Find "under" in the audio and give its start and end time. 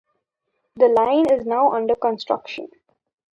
1.73-1.93